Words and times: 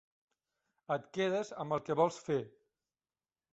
Et 0.95 1.05
quedes 1.19 1.53
amb 1.65 1.77
el 1.79 1.85
que 1.91 1.99
vols 2.01 2.19
fer. 2.31 2.41